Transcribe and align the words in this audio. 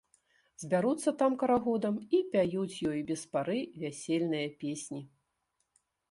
Збяруцца 0.61 1.11
там 1.19 1.33
карагодам 1.41 1.95
і 2.19 2.21
пяюць 2.35 2.79
ёй 2.93 2.99
без 3.09 3.21
пары 3.35 3.59
вясельныя 3.83 4.47
песні. 4.63 5.01